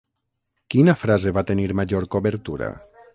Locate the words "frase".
1.01-1.33